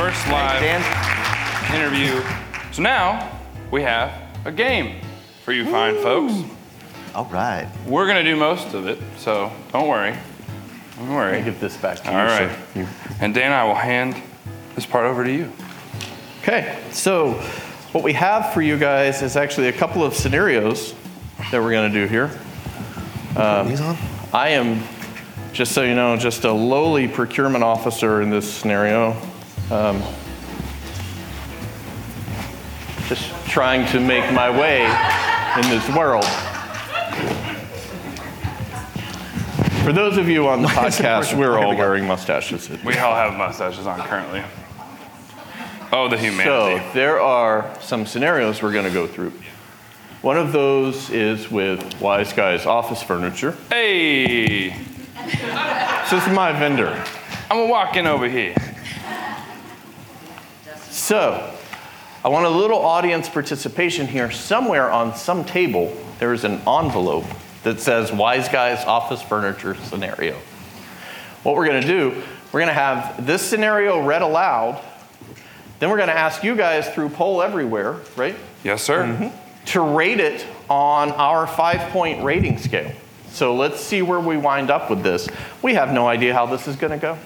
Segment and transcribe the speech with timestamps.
[0.00, 1.74] First live Dan.
[1.74, 2.22] interview.
[2.72, 3.38] So now
[3.70, 4.10] we have
[4.46, 4.98] a game
[5.44, 6.32] for you fine folks.
[7.14, 7.68] All right.
[7.86, 10.16] We're gonna do most of it, so don't worry.
[10.96, 11.32] Don't worry.
[11.32, 11.42] I worry.
[11.42, 12.48] give this back to All you.
[12.74, 12.88] so right.
[13.20, 14.16] And Dan, I will hand
[14.74, 15.52] this part over to you.
[16.40, 17.32] Okay, so
[17.92, 20.94] what we have for you guys is actually a couple of scenarios
[21.50, 22.28] that we're going to do here.
[23.68, 23.96] These on?
[23.96, 23.98] Uh,
[24.32, 24.82] I am,
[25.52, 29.14] just so you know, just a lowly procurement officer in this scenario.
[29.70, 30.02] Um,
[33.06, 36.24] just trying to make my way in this world.
[39.84, 42.68] For those of you on the podcast, we're all wearing mustaches.
[42.84, 44.42] We all have mustaches on currently.
[45.92, 46.44] Oh, the humanity.
[46.84, 49.32] So there are some scenarios we're going to go through.
[50.22, 53.56] One of those is with Wise Guys Office Furniture.
[53.70, 56.88] hey, This is my vendor.
[57.50, 58.54] I'm gonna walk in over here.
[61.10, 61.52] So
[62.24, 64.30] I want a little audience participation here.
[64.30, 67.24] Somewhere on some table, there is an envelope
[67.64, 70.38] that says Wise Guys Office Furniture Scenario.
[71.42, 72.10] What we're going to do,
[72.52, 74.80] we're going to have this scenario read aloud.
[75.80, 78.36] Then we're going to ask you guys through poll everywhere, right?
[78.62, 79.02] Yes, sir.
[79.02, 79.64] Mm-hmm.
[79.64, 82.92] to rate it on our five point rating scale.
[83.32, 85.28] So let's see where we wind up with this.
[85.60, 87.18] We have no idea how this is going to go.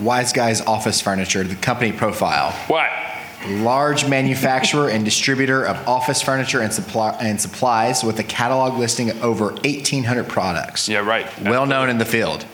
[0.00, 2.50] Wise Guys Office Furniture, the company profile.
[2.66, 2.90] What?
[3.46, 9.10] Large manufacturer and distributor of office furniture and, supply, and supplies with a catalog listing
[9.10, 10.88] of over 1,800 products.
[10.88, 11.26] Yeah, right.
[11.42, 12.44] Well known in the field.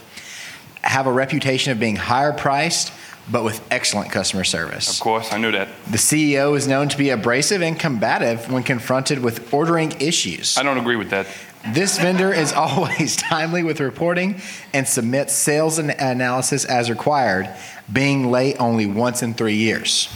[0.82, 2.92] Have a reputation of being higher priced,
[3.30, 4.92] but with excellent customer service.
[4.92, 5.68] Of course, I knew that.
[5.86, 10.58] The CEO is known to be abrasive and combative when confronted with ordering issues.
[10.58, 11.26] I don't agree with that.
[11.68, 14.40] This vendor is always timely with reporting
[14.72, 17.48] and submits sales and analysis as required,
[17.92, 20.08] being late only once in three years.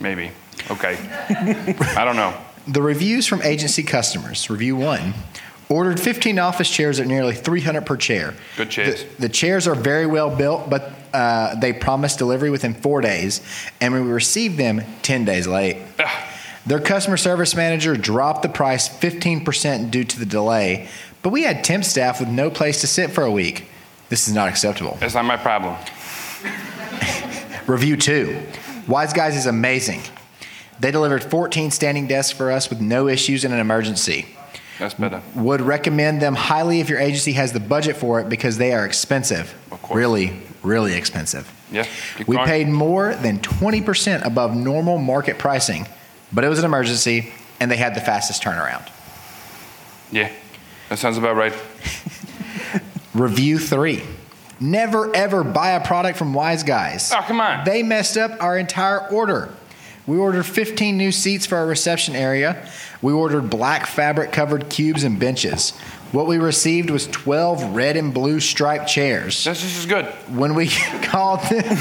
[0.00, 0.30] Maybe.
[0.70, 0.96] Okay.
[1.96, 2.34] I don't know.
[2.66, 4.48] The reviews from agency customers.
[4.48, 5.14] Review one.
[5.68, 8.34] Ordered 15 office chairs at nearly 300 per chair.
[8.56, 9.02] Good chairs.
[9.02, 13.40] The, the chairs are very well built, but uh, they promised delivery within four days,
[13.80, 15.78] and we received them 10 days late.
[16.66, 20.88] Their customer service manager dropped the price 15% due to the delay,
[21.22, 23.66] but we had temp staff with no place to sit for a week.
[24.08, 24.96] This is not acceptable.
[25.00, 25.76] That's not my problem.
[27.66, 28.42] Review two
[28.86, 30.02] Wise Guys is amazing.
[30.80, 34.26] They delivered 14 standing desks for us with no issues in an emergency.
[34.78, 35.22] That's better.
[35.36, 38.84] Would recommend them highly if your agency has the budget for it because they are
[38.84, 39.54] expensive.
[39.70, 39.96] Of course.
[39.96, 41.50] Really, really expensive.
[41.70, 41.86] Yeah.
[42.26, 45.86] We paid more than 20% above normal market pricing,
[46.34, 48.90] but it was an emergency and they had the fastest turnaround.
[50.10, 50.30] Yeah.
[50.88, 51.54] That sounds about right.
[53.14, 54.02] Review three.
[54.60, 57.12] Never ever buy a product from Wise Guys.
[57.12, 57.64] Oh, come on.
[57.64, 59.50] They messed up our entire order.
[60.06, 62.68] We ordered 15 new seats for our reception area.
[63.00, 65.70] We ordered black fabric covered cubes and benches.
[66.12, 69.42] What we received was 12 red and blue striped chairs.
[69.44, 70.04] This, just as good.
[70.28, 70.68] When we
[71.02, 71.76] called them,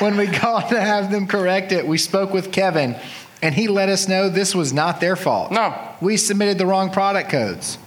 [0.00, 2.96] when we called to have them correct it, we spoke with Kevin
[3.42, 5.52] and he let us know this was not their fault.
[5.52, 5.74] No.
[6.00, 7.78] We submitted the wrong product codes.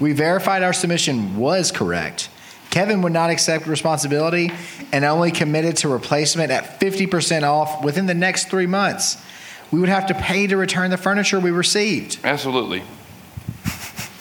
[0.00, 2.28] We verified our submission was correct.
[2.70, 4.50] Kevin would not accept responsibility
[4.92, 9.22] and only committed to replacement at 50% off within the next three months.
[9.70, 12.18] We would have to pay to return the furniture we received.
[12.24, 12.82] Absolutely.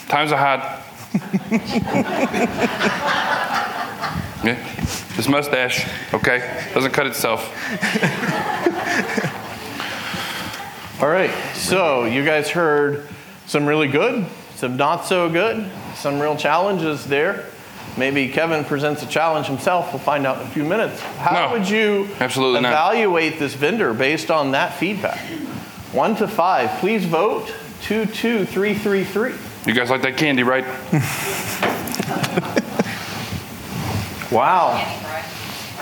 [0.07, 0.59] Times are hard.
[4.43, 4.77] yeah.
[5.15, 7.49] This mustache, okay, doesn't cut itself.
[11.01, 13.07] All right, so you guys heard
[13.47, 14.23] some really good,
[14.55, 17.45] some not so good, some real challenges there.
[17.97, 19.91] Maybe Kevin presents a challenge himself.
[19.91, 20.99] We'll find out in a few minutes.
[21.17, 22.69] How No, would you absolutely not.
[22.71, 25.19] evaluate this vendor based on that feedback?
[25.91, 26.69] One to five.
[26.79, 27.51] Please vote.
[27.81, 29.33] Two, two, three, three, three.
[29.65, 30.65] You guys like that candy, right?
[34.31, 34.79] Wow.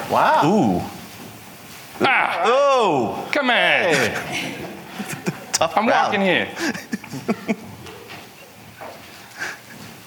[0.10, 0.42] Wow.
[0.44, 0.82] Ooh.
[2.02, 3.30] Ah, Oh.
[3.32, 4.69] come on.
[5.54, 6.06] Tough I'm crowd.
[6.06, 6.48] walking here.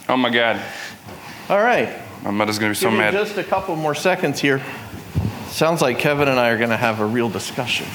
[0.09, 0.61] oh my God.
[1.49, 1.99] All right.
[2.25, 3.13] My mother's gonna be so Give me mad.
[3.13, 4.63] just a couple more seconds here.
[5.49, 7.87] Sounds like Kevin and I are going to have a real discussion.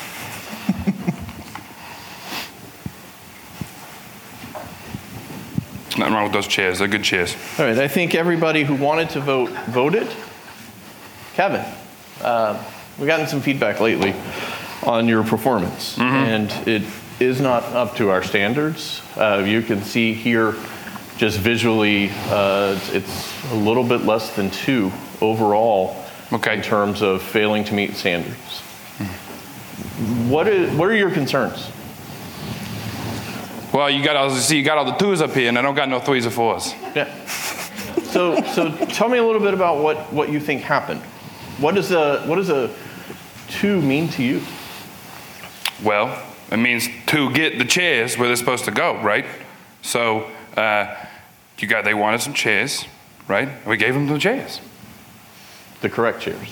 [5.98, 6.80] Nothing wrong with those chairs.
[6.80, 7.36] They're good chairs.
[7.58, 10.08] All right, I think everybody who wanted to vote voted.
[11.34, 11.66] Kevin,
[12.22, 12.64] uh,
[13.00, 14.14] we've gotten some feedback lately
[14.88, 16.84] on your performance, and it
[17.19, 19.01] is not up to our standards.
[19.16, 20.56] Uh, you can see here,
[21.18, 24.92] just visually, uh, it's, a little bit less than two
[25.22, 26.04] overall.
[26.31, 26.56] Okay.
[26.56, 28.60] in terms of failing to meet standards.
[30.28, 31.72] What is, what are your concerns?
[33.74, 35.75] Well, you got all see, you got all the twos up here, and I don't
[35.75, 36.74] got no threes or fours.
[36.94, 37.06] Yeah.
[38.12, 41.01] So, so tell me a little bit about what, what you think happened.
[41.60, 42.74] What does a, what does a
[43.48, 44.42] two mean to you?
[45.83, 49.25] Well, it means to get the chairs where they're supposed to go, right?
[49.81, 50.95] So, uh,
[51.59, 52.85] you got they wanted some chairs,
[53.27, 53.50] right?
[53.65, 54.62] We gave them the chairs.
[55.81, 56.47] The correct chairs.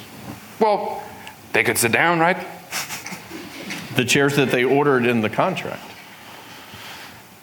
[0.60, 1.04] Well,
[1.54, 2.38] they could sit down, right?
[3.96, 5.84] The chairs that they ordered in the contract.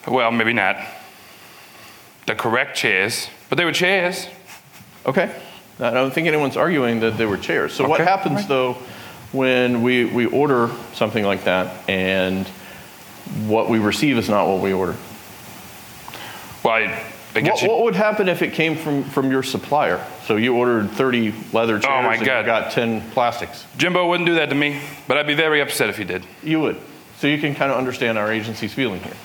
[0.07, 0.77] Well, maybe not.
[2.27, 4.27] The correct chairs, but they were chairs.
[5.05, 5.33] Okay.
[5.79, 7.73] I don't think anyone's arguing that they were chairs.
[7.73, 8.47] So what happens alright.
[8.47, 8.77] though
[9.33, 12.47] when we, we order something like that and
[13.47, 14.95] what we receive is not what we order?
[16.63, 17.03] Well, I,
[17.35, 20.05] I guess What, you, what would happen if it came from, from your supplier?
[20.25, 23.65] So you ordered 30 leather oh, chairs Oh, my and you got 10 plastics.
[23.77, 26.25] Jimbo wouldn't do that to me, but I'd be very upset if he did.
[26.43, 26.79] You would.
[27.17, 29.15] So you can kind of understand our agency's feeling here.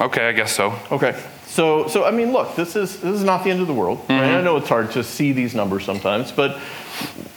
[0.00, 0.78] Okay, I guess so.
[0.90, 1.18] Okay.
[1.58, 3.98] So, so I mean, look, this is this is not the end of the world.
[4.08, 4.36] Right?
[4.36, 6.56] I know it's hard to see these numbers sometimes, but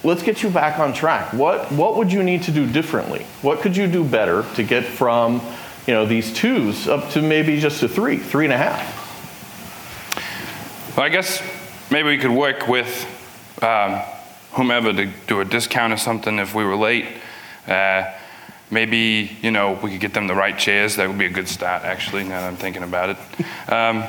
[0.04, 1.34] let's get you back on track.
[1.34, 3.26] What what would you need to do differently?
[3.42, 5.42] What could you do better to get from,
[5.88, 8.86] you know, these twos up to maybe just a three, three and a half?
[10.96, 11.42] Well, I guess
[11.90, 13.08] maybe we could work with
[13.64, 14.04] um,
[14.52, 17.08] whomever to do a discount or something if we were late.
[17.68, 18.04] Uh,
[18.72, 20.96] maybe, you know, we could get them the right chairs.
[20.96, 23.18] That would be a good start, actually, now that I'm thinking about it.
[23.68, 24.04] Um,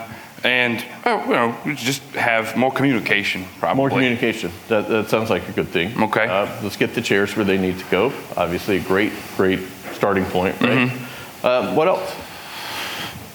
[0.44, 3.76] and, oh, you know, just have more communication, probably.
[3.76, 4.50] More communication.
[4.66, 5.96] That, that sounds like a good thing.
[6.02, 6.26] Okay.
[6.26, 8.06] Uh, let's get the chairs where they need to go.
[8.36, 9.60] Obviously, a great, great
[9.92, 10.88] starting point, right?
[10.88, 11.46] Mm-hmm.
[11.46, 12.12] Um, what else?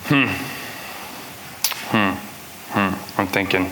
[0.08, 0.28] Hmm.
[1.92, 2.16] Hmm.
[2.74, 3.22] Hmm.
[3.22, 3.68] I'm thinking,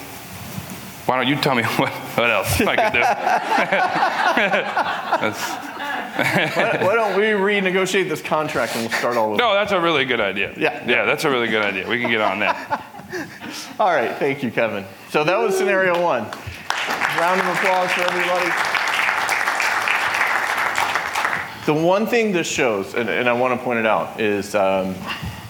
[1.05, 2.93] why don't you tell me what, what else I could
[5.63, 5.71] do?
[6.17, 9.37] That's- Why don't we renegotiate this contract and we'll start all over?
[9.37, 10.53] no, that's a really good idea.
[10.57, 10.85] Yeah.
[10.87, 11.87] Yeah, that's a really good idea.
[11.87, 12.83] We can get on that.
[13.79, 14.85] All right, thank you, Kevin.
[15.09, 16.23] So that was scenario one.
[17.17, 18.51] Round of applause for everybody.
[21.65, 24.93] The one thing this shows, and, and I want to point it out, is um,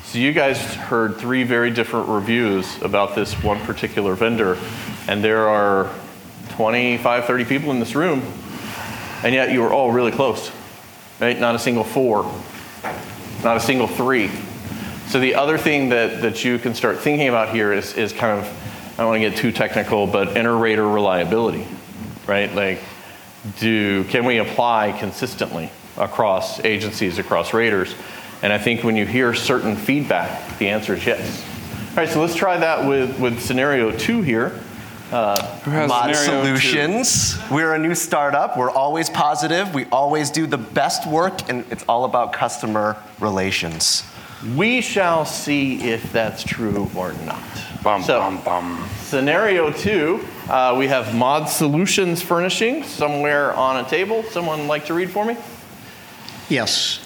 [0.06, 4.58] so you guys heard three very different reviews about this one particular vendor,
[5.10, 5.92] and there are
[6.52, 8.22] 25, 30 people in this room,
[9.24, 10.52] and yet you were all really close,
[11.20, 11.40] right?
[11.40, 12.24] Not a single four,
[13.44, 14.30] not a single three.
[15.08, 18.40] So the other thing that, that you can start thinking about here is, is kind
[18.40, 21.68] of, I don't want to get too technical, but inter-rater reliability,
[22.28, 22.54] right?
[22.54, 22.82] Like,
[23.60, 27.94] do, can we apply consistently across agencies, across raters?
[28.42, 31.44] And I think when you hear certain feedback, the answer is yes.
[31.92, 34.60] All right, so let's try that with, with scenario two here.
[35.10, 36.58] Who has Mod scenario two?
[36.58, 37.38] Solutions.
[37.52, 38.58] We're a new startup.
[38.58, 39.74] We're always positive.
[39.74, 44.04] We always do the best work, and it's all about customer relations.
[44.56, 47.40] We shall see if that's true or not.
[47.84, 48.90] Bum, So- bum, bum.
[49.04, 54.24] Scenario two, uh, we have Mod Solutions furnishing somewhere on a table.
[54.32, 55.38] Someone like to read for me?
[56.50, 57.00] Yes.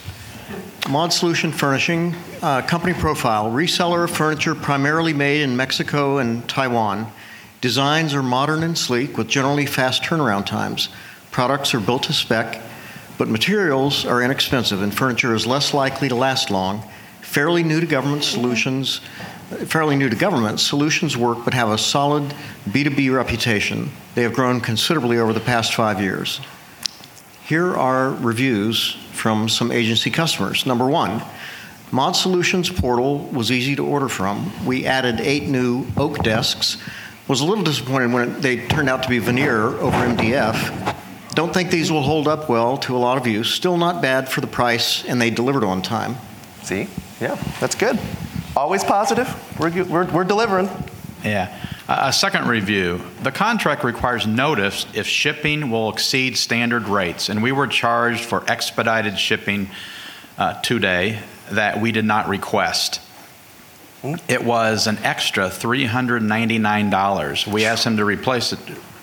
[0.88, 7.06] Mod Solution Furnishing, uh, company profile, reseller of furniture primarily made in Mexico and Taiwan.
[7.60, 10.88] Designs are modern and sleek with generally fast turnaround times.
[11.30, 12.60] Products are built to spec,
[13.18, 16.82] but materials are inexpensive and furniture is less likely to last long.
[17.20, 19.02] Fairly new to government solutions,
[19.66, 22.34] fairly new to government, solutions work but have a solid
[22.70, 23.90] B2B reputation.
[24.14, 26.40] They have grown considerably over the past five years.
[27.46, 30.64] Here are reviews from some agency customers.
[30.64, 31.22] Number one,
[31.92, 34.64] Mod Solutions portal was easy to order from.
[34.64, 36.78] We added eight new oak desks.
[37.30, 40.96] Was a little disappointed when they turned out to be veneer over MDF.
[41.34, 43.54] Don't think these will hold up well to a lot of use.
[43.54, 46.16] Still not bad for the price, and they delivered on time.
[46.64, 46.88] See?
[47.20, 48.00] Yeah, that's good.
[48.56, 49.32] Always positive.
[49.60, 50.68] We're, we're, we're delivering.
[51.22, 51.56] Yeah.
[51.88, 53.00] A a second review.
[53.22, 58.42] The contract requires notice if shipping will exceed standard rates, and we were charged for
[58.50, 59.70] expedited shipping
[60.36, 61.20] uh, today
[61.52, 63.00] that we did not request.
[64.28, 67.46] It was an extra $399.
[67.46, 68.58] We asked them to replace it,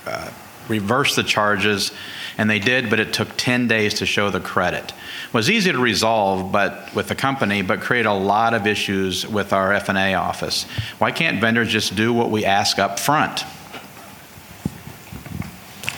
[0.07, 0.31] uh,
[0.67, 1.91] reverse the charges,
[2.37, 4.93] and they did, but it took 10 days to show the credit.
[5.27, 9.27] It was easy to resolve, but with the company, but create a lot of issues
[9.27, 10.63] with our F&A office.
[10.97, 13.43] Why can't vendors just do what we ask up front?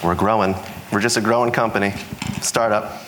[0.04, 0.56] We're growing.
[0.92, 1.94] We're just a growing company,
[2.42, 3.02] startup.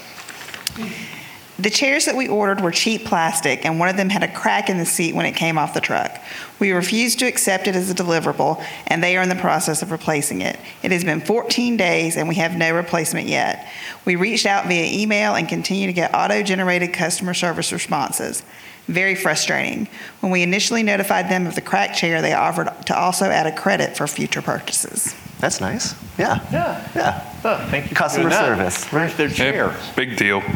[1.62, 4.68] The chairs that we ordered were cheap plastic, and one of them had a crack
[4.68, 6.20] in the seat when it came off the truck.
[6.58, 9.92] We refused to accept it as a deliverable, and they are in the process of
[9.92, 10.58] replacing it.
[10.82, 13.68] It has been 14 days, and we have no replacement yet.
[14.04, 18.42] We reached out via email and continue to get auto generated customer service responses.
[18.88, 19.86] Very frustrating.
[20.18, 23.54] When we initially notified them of the cracked chair, they offered to also add a
[23.54, 25.14] credit for future purchases.
[25.42, 25.96] That's nice.
[26.18, 26.38] Yeah.
[26.52, 26.88] Yeah.
[26.94, 27.34] Yeah.
[27.44, 27.96] Oh, thank you.
[27.96, 28.84] Customer doing service.
[28.92, 29.76] Where's their Yep, chair?
[29.96, 30.40] Big deal.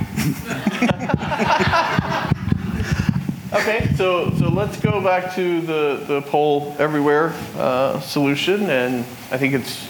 [3.53, 8.97] Okay, so, so let's go back to the, the poll everywhere uh, solution, and
[9.31, 9.87] I think it's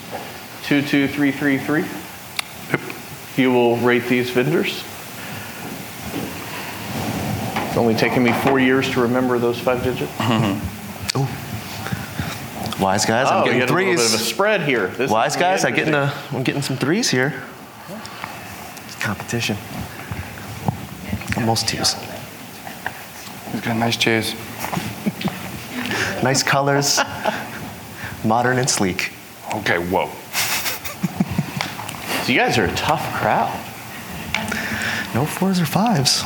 [0.67, 1.83] 22333.
[3.41, 4.83] You will rate these vendors.
[7.67, 10.11] It's only taken me four years to remember those five digits.
[12.79, 14.27] Wise guys, I'm oh, getting you got a little bit of a threes.
[14.27, 14.87] spread here.
[14.87, 16.35] This Wise gonna guys, I getting interesting.
[16.35, 17.33] a, I'm getting some threes here.
[18.85, 19.57] It's competition.
[21.37, 21.95] Almost twos.
[23.51, 24.35] He's got nice chairs.
[26.23, 26.99] Nice colors,
[28.25, 29.13] modern and sleek.
[29.53, 30.09] Okay, whoa.
[32.23, 33.53] So you guys are a tough crowd.
[35.13, 36.23] No fours or fives.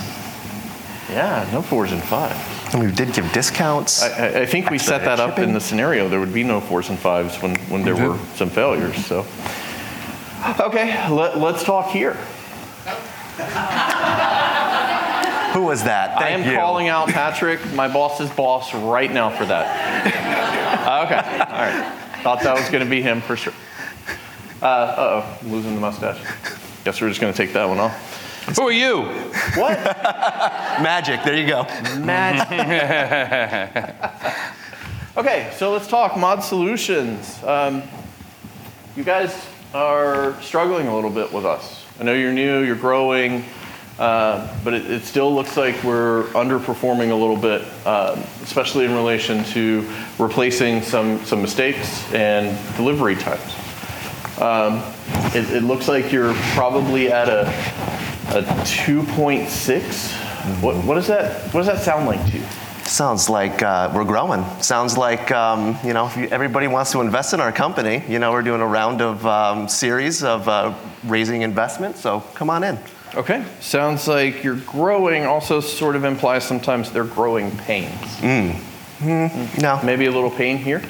[1.09, 2.50] Yeah, no fours and fives.
[2.73, 4.01] And we did give discounts.
[4.01, 6.07] I, I- I think we set that up in the scenario.
[6.07, 9.05] There would be no fours and fives when, when there were some failures.
[9.05, 9.25] So,
[10.59, 12.13] okay, let, let's talk here.
[15.53, 16.17] Who was that?
[16.17, 16.55] I am you.
[16.55, 20.05] calling out Patrick, my boss's boss, right now for that.
[21.05, 21.15] okay,
[21.53, 21.97] all right.
[22.23, 23.53] Thought that was going to be him for sure.
[24.61, 26.19] Uh oh, losing the mustache.
[26.85, 28.20] Guess we're just going to take that one off.
[28.55, 29.03] Who are you?
[29.55, 29.77] What?
[30.81, 31.23] Magic.
[31.23, 31.63] There you go.
[31.99, 32.51] Magic.
[35.17, 37.41] okay, so let's talk mod solutions.
[37.43, 37.83] Um,
[38.95, 41.85] you guys are struggling a little bit with us.
[41.99, 43.45] I know you're new, you're growing,
[43.99, 48.93] uh, but it, it still looks like we're underperforming a little bit, um, especially in
[48.93, 53.55] relation to replacing some, some mistakes and delivery times.
[54.41, 54.81] Um,
[55.35, 57.45] it, it looks like you're probably at a,
[58.35, 60.61] a 2.6.
[60.61, 62.43] What, what, does that, what does that sound like to you?
[62.83, 64.43] Sounds like uh, we're growing.
[64.61, 68.03] Sounds like um, you know if you, everybody wants to invest in our company.
[68.09, 70.73] You know we're doing a round of um, series of uh,
[71.05, 71.95] raising investment.
[71.95, 72.77] So come on in.
[73.15, 73.45] Okay.
[73.59, 78.19] Sounds like you're growing also sort of implies sometimes they're growing pains.
[78.19, 78.51] Hmm.
[79.59, 80.81] No, Maybe a little pain here?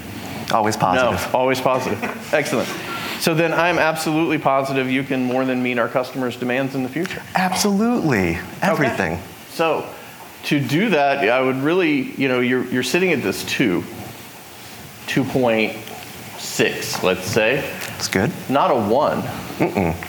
[0.52, 1.32] always positive.
[1.32, 2.04] No, always positive.
[2.34, 2.68] Excellent.
[3.22, 6.90] So then I'm absolutely positive you can more than meet our customers' demands in the
[6.90, 7.22] future.
[7.36, 9.14] Absolutely, everything.
[9.14, 9.22] Okay.
[9.52, 9.88] So
[10.46, 13.82] to do that, I would really, you know, you're, you're sitting at this 2,
[15.06, 17.58] 2.6, let's say.
[17.90, 18.32] That's good.
[18.50, 19.22] Not a 1.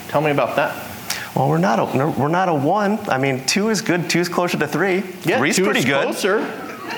[0.09, 0.89] Tell me about that.
[1.37, 1.85] Well, we're not a
[2.19, 2.99] we're not a one.
[3.09, 4.11] I mean, two is good.
[4.11, 5.03] Two is closer to three.
[5.25, 6.03] Yeah, Three's two pretty is good.
[6.05, 6.47] closer.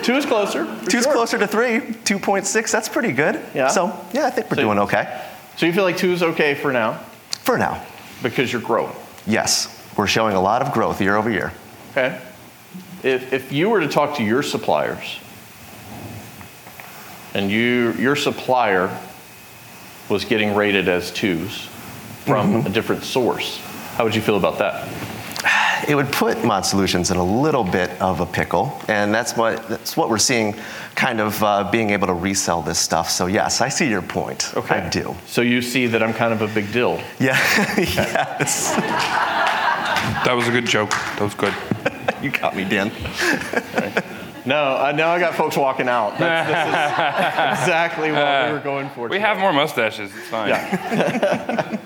[0.02, 0.64] Two is closer.
[0.88, 1.12] Two's sure.
[1.12, 1.94] closer to three.
[2.02, 2.72] Two point six.
[2.72, 3.40] That's pretty good.
[3.54, 3.68] Yeah.
[3.68, 5.22] So yeah, I think we're So- doing okay
[5.56, 7.00] So you feel like two is okay for now
[7.44, 7.84] for now.
[8.22, 8.94] because you're growing.
[9.26, 11.52] Yes, we're showing a lot of growth year over year.
[11.92, 12.20] Okay.
[13.02, 15.18] If, if you were to talk to your suppliers
[17.34, 18.98] and you, your supplier
[20.08, 21.66] was getting rated as twos
[22.24, 22.66] from mm-hmm.
[22.66, 23.58] a different source,
[23.96, 24.88] how would you feel about that?
[25.88, 29.68] It would put Mod Solutions in a little bit of a pickle, and that's what
[29.68, 30.54] that's what we're seeing,
[30.94, 33.10] kind of uh, being able to resell this stuff.
[33.10, 34.52] So yes, I see your point.
[34.56, 34.76] Okay.
[34.76, 35.14] I do.
[35.26, 37.00] So you see that I'm kind of a big deal.
[37.18, 37.36] Yeah.
[37.78, 38.74] yes.
[40.24, 40.90] That was a good joke.
[40.90, 41.54] That was good.
[42.22, 42.90] You got me, Dan.
[44.46, 46.18] No, I now I got folks walking out.
[46.18, 49.08] That's, this is exactly what we were going for.
[49.08, 49.26] We today.
[49.26, 50.10] have more mustaches.
[50.14, 50.50] It's fine.
[50.50, 51.78] Yeah.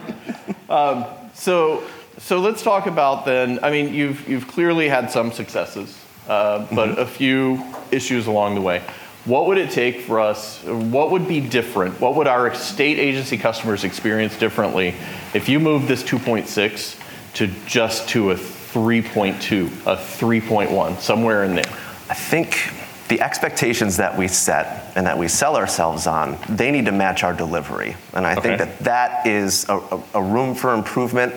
[0.69, 1.05] um,
[1.35, 1.85] so,
[2.19, 3.59] so let's talk about then.
[3.63, 5.99] I mean, you've you've clearly had some successes,
[6.29, 8.83] uh, but a few issues along the way.
[9.25, 10.63] What would it take for us?
[10.65, 12.01] What would be different?
[12.01, 14.95] What would our state agency customers experience differently
[15.35, 16.99] if you moved this 2.6
[17.35, 21.69] to just to a 3.2, a 3.1, somewhere in there?
[22.09, 22.73] I think
[23.09, 27.23] the expectations that we set and that we sell ourselves on, they need to match
[27.23, 27.97] our delivery.
[28.13, 31.35] And I think that that is a, a, a room for improvement.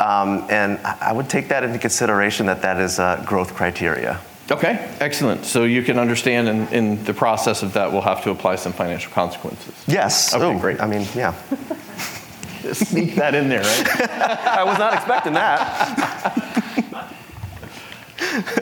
[0.00, 4.20] Um, and I would take that into consideration that that is a growth criteria.
[4.50, 5.44] Okay, excellent.
[5.46, 8.72] So you can understand in, in the process of that, we'll have to apply some
[8.72, 9.72] financial consequences.
[9.86, 10.34] Yes.
[10.34, 10.80] Okay, Oh, great.
[10.80, 11.34] I mean, yeah.
[12.72, 14.10] Sneak that in there, right?
[14.20, 17.10] I was not expecting that.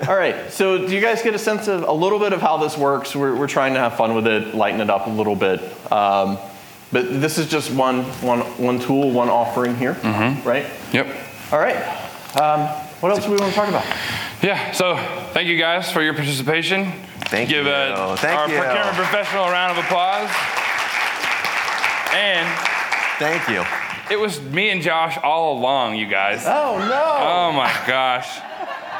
[0.09, 0.53] All right.
[0.53, 3.15] So, do you guys get a sense of a little bit of how this works?
[3.15, 5.61] We're, we're trying to have fun with it, lighten it up a little bit.
[5.93, 6.39] Um,
[6.93, 9.95] but this is just one, one, one tool, one offering here,
[10.45, 10.67] right?
[10.93, 11.07] Yep.
[11.51, 11.77] All right.
[12.41, 12.61] Um,
[13.01, 13.85] what else do we want to talk about?
[14.43, 14.97] Yeah, so
[15.33, 16.93] thank you guys for your participation.
[17.27, 17.71] Thank Give you.
[17.73, 18.59] uh, Thank our you.
[18.59, 20.29] procurement professional a round of applause.
[22.15, 22.47] And
[23.19, 23.65] Thank you.
[24.11, 26.45] it was me and Josh all along, you guys.
[26.47, 27.17] Oh no.
[27.19, 28.39] Oh my gosh.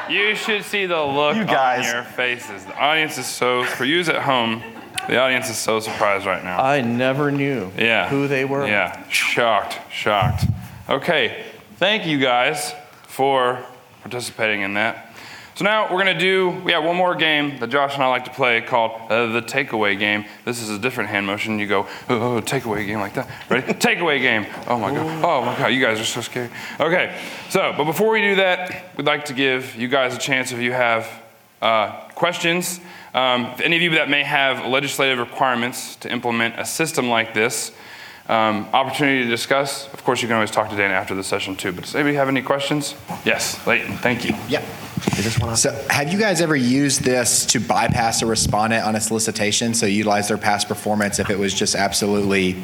[0.09, 1.87] You should see the look You guys.
[1.87, 2.65] on your faces.
[2.65, 4.61] The audience is so, for yous at home,
[5.07, 6.61] the audience is so surprised right now.
[6.61, 8.07] I never knew Yeah.
[8.09, 8.65] who they were.
[8.67, 10.45] Yeah, shocked, shocked.
[10.89, 11.43] Okay,
[11.77, 12.73] thank you guys
[13.07, 13.59] for
[14.01, 15.09] participating in that.
[15.55, 18.25] So now we're gonna do, we have one more game that Josh and I like
[18.25, 20.25] to play called uh, the takeaway game.
[20.45, 21.59] This is a different hand motion.
[21.59, 23.29] You go, oh, oh, takeaway game like that.
[23.49, 23.71] Ready?
[23.73, 24.47] takeaway game.
[24.67, 25.23] Oh my God.
[25.23, 26.49] Oh my God, you guys are so scary.
[26.79, 27.15] Okay,
[27.49, 30.59] so, but before we do that, we'd like to give you guys a chance if
[30.59, 31.07] you have
[31.61, 32.79] uh, questions.
[33.13, 37.33] Um, if any of you that may have legislative requirements to implement a system like
[37.33, 37.71] this,
[38.27, 39.91] um, opportunity to discuss.
[39.93, 41.73] Of course, you can always talk to Dana after the session too.
[41.73, 42.95] But does anybody have any questions?
[43.25, 43.97] Yes, Leighton.
[43.97, 44.33] Thank you.
[44.47, 44.63] Yeah.
[45.17, 45.57] Is this one on?
[45.57, 49.73] So, have you guys ever used this to bypass a respondent on a solicitation?
[49.73, 52.61] So, utilize their past performance if it was just absolutely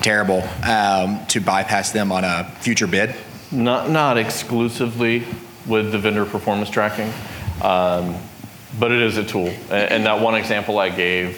[0.00, 3.14] terrible um, to bypass them on a future bid?
[3.52, 5.24] Not, not exclusively
[5.66, 7.12] with the vendor performance tracking,
[7.62, 8.16] um,
[8.78, 9.48] but it is a tool.
[9.70, 11.36] And, that one example I gave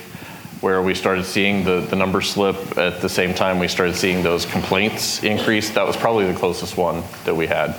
[0.61, 4.23] where we started seeing the, the number slip at the same time we started seeing
[4.23, 7.76] those complaints increase, that was probably the closest one that we had.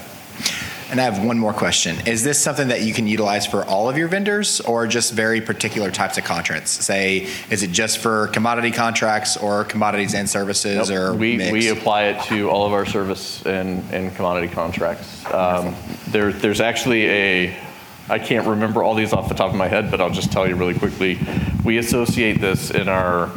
[0.90, 2.08] And I have one more question.
[2.08, 5.42] Is this something that you can utilize for all of your vendors or just very
[5.42, 6.72] particular types of contracts?
[6.72, 11.52] Say, is it just for commodity contracts or commodities and services or we, mix?
[11.52, 15.26] we apply it to all of our service and, and commodity contracts.
[15.26, 15.76] Um,
[16.08, 17.67] there, there's actually a,
[18.10, 20.48] I can't remember all these off the top of my head, but I'll just tell
[20.48, 21.20] you really quickly.
[21.66, 23.30] We associate this in our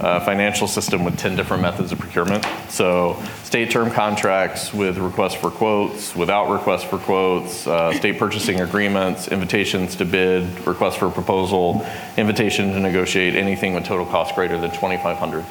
[0.00, 2.44] uh, financial system with 10 different methods of procurement.
[2.68, 8.60] So state term contracts with requests for quotes, without requests for quotes, uh, state purchasing
[8.60, 11.86] agreements, invitations to bid, requests for proposal,
[12.16, 15.44] invitation to negotiate, anything with total cost greater than 2,500.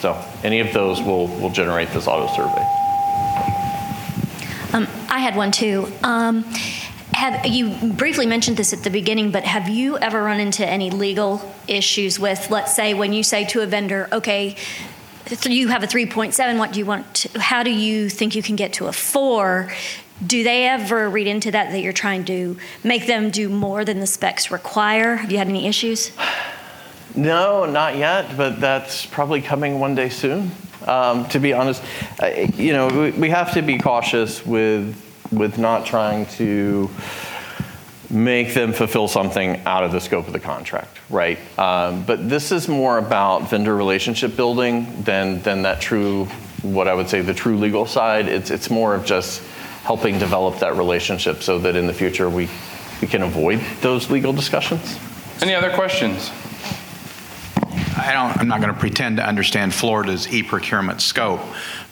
[0.00, 2.66] So any of those will, will generate this auto survey.
[4.72, 5.92] Um, I had one too.
[6.02, 6.44] Um,
[7.20, 10.88] have you briefly mentioned this at the beginning, but have you ever run into any
[10.88, 14.56] legal issues with, let's say, when you say to a vendor, okay,
[15.44, 17.14] you have a 3.7, what do you want?
[17.16, 19.70] To, how do you think you can get to a four?
[20.26, 24.00] Do they ever read into that that you're trying to make them do more than
[24.00, 25.16] the specs require?
[25.16, 26.12] Have you had any issues?
[27.14, 30.52] No, not yet, but that's probably coming one day soon.
[30.86, 31.82] Um, to be honest,
[32.18, 36.90] I- you know, we, we have to be cautious with with not trying to
[38.10, 41.38] make them fulfill something out of the scope of the contract, right?
[41.58, 46.24] Um, but this is more about vendor relationship building than than that true,
[46.62, 48.26] what I would say, the true legal side.
[48.26, 49.42] It's it's more of just
[49.84, 52.48] helping develop that relationship so that in the future we
[53.00, 54.98] we can avoid those legal discussions.
[55.40, 56.30] Any other questions?
[57.96, 61.40] I don't, I'm not going to pretend to understand Florida's e-procurement scope,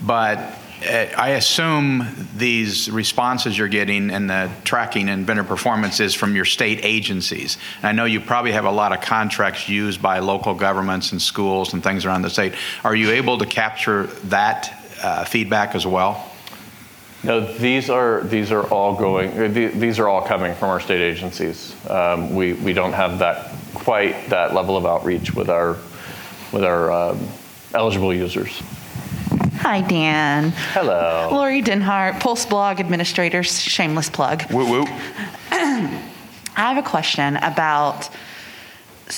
[0.01, 0.39] but
[0.81, 6.45] I assume these responses you're getting and the tracking and vendor performance is from your
[6.45, 7.59] state agencies.
[7.79, 11.21] And I know you probably have a lot of contracts used by local governments and
[11.21, 12.55] schools and things around the state.
[12.85, 16.31] Are you able to capture that uh, feedback as well?
[17.25, 19.31] No, these are these are all going.
[19.37, 21.75] uh, These are all coming from our state agencies.
[21.91, 25.77] Um, we we don't have that quite that level of outreach with our
[26.53, 27.29] with our um,
[27.75, 28.63] eligible users.
[29.69, 30.53] Hi, Dan.
[30.73, 31.29] Hello.
[31.31, 34.51] Lori Denhart, Pulse Blog Administrator, shameless plug.
[34.51, 34.85] Woo woo.
[35.51, 36.01] I
[36.57, 38.09] have a question about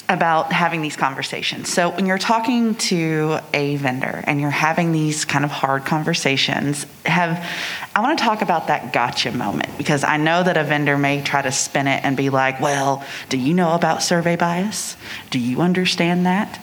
[0.09, 1.73] about having these conversations.
[1.73, 6.85] So when you're talking to a vendor and you're having these kind of hard conversations,
[7.07, 7.49] have
[7.95, 11.23] I want to talk about that gotcha moment because I know that a vendor may
[11.23, 14.97] try to spin it and be like, "Well, do you know about survey bias?
[15.31, 16.59] Do you understand that?"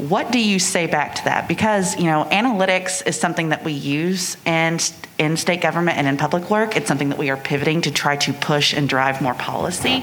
[0.00, 1.46] What do you say back to that?
[1.46, 4.78] Because you know, analytics is something that we use in
[5.18, 6.74] in state government and in public work.
[6.74, 10.00] It's something that we are pivoting to try to push and drive more policy.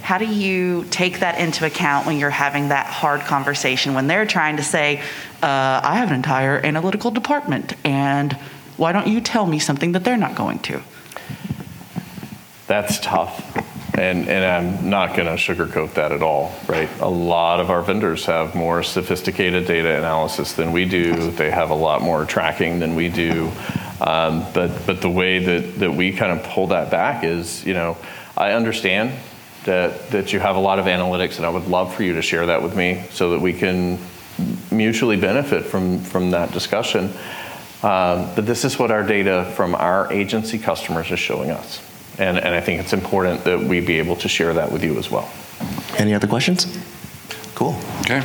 [0.00, 4.24] How do you take that into account when you're having that hard conversation when they're
[4.24, 5.02] trying to say,
[5.42, 8.32] uh, "I have an entire analytical department, and
[8.78, 10.80] why don't you tell me something that they're not going to?"
[12.66, 13.57] That's tough.
[13.98, 16.88] And, and I'm not going to sugarcoat that at all, right?
[17.00, 21.32] A lot of our vendors have more sophisticated data analysis than we do.
[21.32, 23.50] They have a lot more tracking than we do.
[24.00, 27.74] Um, but, but the way that, that we kind of pull that back is, you
[27.74, 27.96] know,
[28.36, 29.18] I understand
[29.64, 32.22] that, that you have a lot of analytics, and I would love for you to
[32.22, 33.98] share that with me so that we can
[34.70, 37.06] mutually benefit from, from that discussion.
[37.82, 41.87] Um, but this is what our data from our agency customers is showing us.
[42.18, 44.98] And, and I think it's important that we be able to share that with you
[44.98, 45.30] as well.
[45.96, 46.66] Any other questions?
[47.54, 47.76] Cool.
[48.00, 48.22] Okay.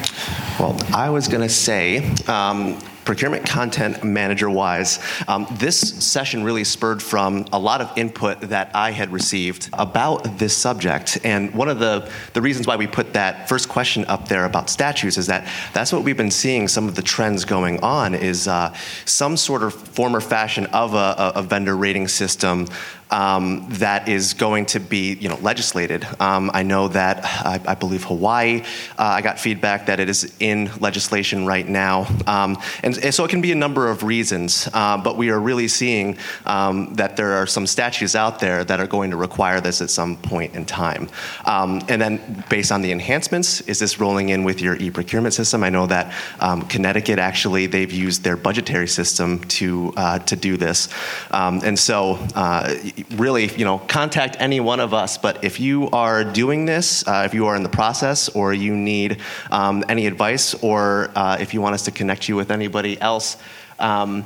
[0.60, 6.64] Well, I was going to say, um, procurement content manager wise, um, this session really
[6.64, 11.18] spurred from a lot of input that I had received about this subject.
[11.24, 14.70] And one of the, the reasons why we put that first question up there about
[14.70, 18.48] statutes is that that's what we've been seeing some of the trends going on is
[18.48, 18.74] uh,
[19.06, 22.68] some sort of form or fashion of a, a vendor rating system
[23.12, 26.06] um, that is going to be, you know, legislated.
[26.20, 28.64] Um, I know that I, I believe Hawaii.
[28.98, 33.24] Uh, I got feedback that it is in legislation right now, um, and, and, so
[33.24, 34.68] it can be a number of reasons.
[34.74, 38.80] Uh, but we are really seeing um, that there are some statutes out there that
[38.80, 41.10] are going to require this at some point in time.
[41.46, 45.64] Um, and then, based on the enhancements, is this rolling in with your e-procurement system?
[45.64, 50.58] I know that um, Connecticut actually they've used their budgetary system to uh, to do
[50.58, 50.90] this,
[51.32, 52.76] and so uh,
[53.12, 55.18] really, you know, contact any one of us.
[55.18, 58.76] But if you are doing this, uh, if you are in the process, or you
[58.76, 63.00] need um, any advice, or uh, if you want us to connect you with anybody
[63.02, 63.38] else,
[63.80, 64.24] um,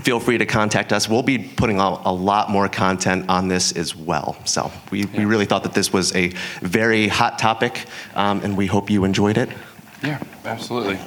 [0.00, 1.08] feel free to contact us.
[1.08, 4.36] We'll be putting out a lot more content on this as well.
[4.44, 5.18] So we, yeah.
[5.18, 6.28] we really thought that this was a
[6.60, 9.48] very hot topic, um, and we hope you enjoyed it.
[10.02, 10.98] Yeah, absolutely.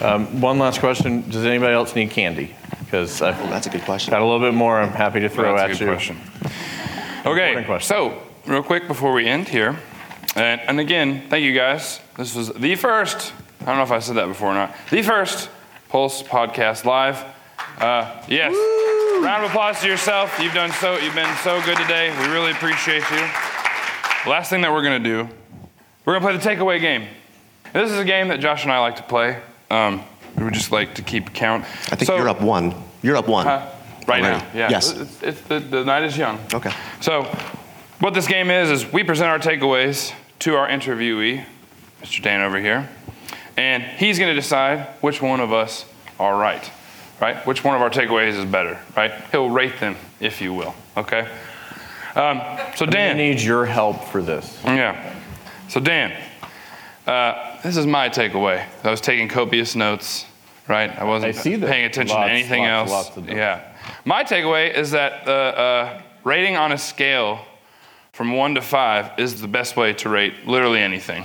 [0.00, 2.54] Um, one last question: Does anybody else need candy?
[2.88, 4.12] Because oh, that's a good question.
[4.12, 4.80] Got a little bit more.
[4.80, 5.86] I'm happy to throw that's at a good you.
[5.86, 6.16] Question.
[7.26, 7.86] Okay, question.
[7.86, 9.78] so real quick before we end here,
[10.34, 12.00] and, and again, thank you guys.
[12.16, 13.34] This was the first.
[13.60, 14.74] I don't know if I said that before or not.
[14.90, 15.50] The first
[15.90, 17.22] Pulse podcast live.
[17.78, 18.52] Uh, yes.
[18.52, 19.22] Woo!
[19.22, 20.38] Round of applause to yourself.
[20.40, 20.96] You've done so.
[20.96, 22.10] You've been so good today.
[22.18, 23.20] We really appreciate you.
[24.30, 25.28] Last thing that we're gonna do,
[26.06, 27.06] we're gonna play the takeaway game.
[27.74, 29.42] This is a game that Josh and I like to play.
[29.70, 30.02] Um,
[30.36, 31.64] we would just like to keep count.
[31.64, 32.74] I think so, you're up one.
[33.02, 33.46] You're up one.
[33.46, 33.74] Uh,
[34.08, 34.44] right already.
[34.44, 34.70] now, yeah.
[34.70, 34.92] Yes.
[34.92, 36.38] It's, it's the, the night is young.
[36.52, 36.72] Okay.
[37.00, 37.24] So,
[38.00, 41.44] what this game is, is we present our takeaways to our interviewee,
[42.02, 42.22] Mr.
[42.22, 42.88] Dan over here,
[43.56, 45.84] and he's going to decide which one of us
[46.18, 46.70] are right,
[47.20, 47.44] right?
[47.46, 49.12] Which one of our takeaways is better, right?
[49.32, 51.28] He'll rate them, if you will, okay?
[52.14, 52.40] Um,
[52.76, 53.16] so, Dan.
[53.16, 54.60] I need your help for this.
[54.64, 55.14] Yeah.
[55.68, 56.16] So, Dan,
[57.06, 58.64] uh, this is my takeaway.
[58.84, 60.26] I was taking copious notes,
[60.68, 60.90] right?
[60.98, 63.16] I wasn't I paying attention lots, to anything lots, else.
[63.16, 63.74] lots yeah.
[64.04, 67.40] My takeaway is that the uh, rating on a scale
[68.12, 71.24] from one to five is the best way to rate literally anything.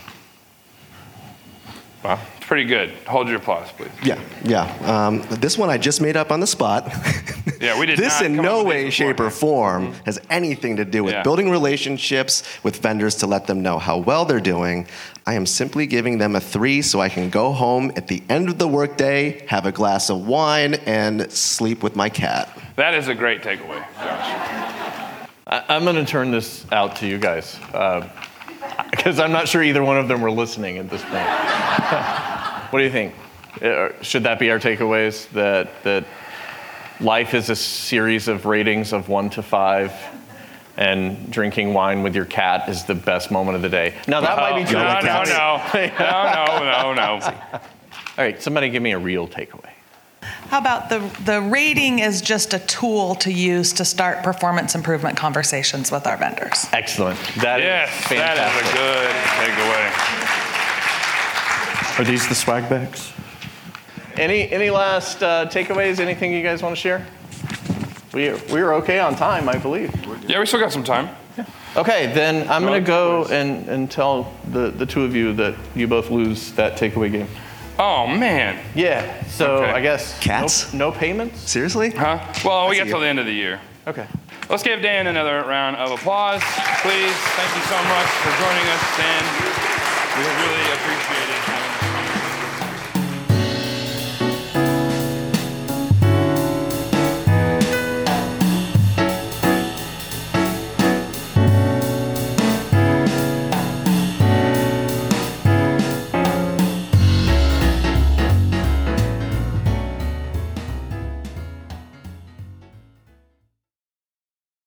[2.04, 2.92] Wow, it's pretty good.
[3.08, 3.90] Hold your applause, please.
[4.04, 5.08] Yeah, yeah.
[5.08, 6.92] Um, this one I just made up on the spot.
[7.64, 7.98] Yeah, we did.
[7.98, 10.04] this in no way, shape, or form mm-hmm.
[10.04, 11.24] has anything to do with yeah.
[11.24, 14.88] building relationships with vendors to let them know how well they're doing.
[15.26, 18.50] I am simply giving them a three so I can go home at the end
[18.50, 22.50] of the workday, have a glass of wine, and sleep with my cat.
[22.76, 25.20] That is a great takeaway, Josh.
[25.48, 27.58] I, am going to turn this out to you guys
[28.92, 31.14] because uh, I'm not sure either one of them were listening at this point.
[32.72, 33.14] what do you think?
[33.62, 35.30] Uh, should that be our takeaways?
[35.30, 36.06] That that
[37.04, 39.94] life is a series of ratings of one to five,
[40.78, 43.94] and drinking wine with your cat is the best moment of the day.
[44.08, 44.80] Now that might be true.
[44.84, 47.60] No, no, no, no, no, no, no.
[48.16, 49.70] All right, somebody give me a real takeaway.
[50.22, 55.18] How about the, the rating is just a tool to use to start performance improvement
[55.18, 56.68] conversations with our vendors?
[56.72, 57.20] Excellent.
[57.42, 58.16] That yes, is fantastic.
[58.18, 59.10] that is a good
[61.98, 62.00] takeaway.
[62.00, 63.13] Are these the swag bags?
[64.16, 66.00] Any any last uh, takeaways?
[66.00, 67.06] Anything you guys want to share?
[68.14, 69.92] We we are okay on time, I believe.
[70.28, 71.10] Yeah, we still got some time.
[71.38, 71.46] Yeah.
[71.76, 75.56] Okay, then I'm going to go and, and tell the, the two of you that
[75.74, 77.28] you both lose that takeaway game.
[77.80, 78.64] Oh man.
[78.76, 79.26] Yeah.
[79.26, 79.72] So Okay.
[79.72, 80.72] I guess Cats?
[80.74, 81.50] No, no payments.
[81.50, 81.90] Seriously?
[81.90, 82.20] Huh?
[82.46, 83.60] Well, we That's got till the end of the year.
[83.88, 84.06] Okay.
[84.48, 86.44] Let's give Dan another round of applause,
[86.86, 87.16] please.
[87.34, 89.24] Thank you so much for joining us, Dan.
[90.14, 91.53] We really appreciate it.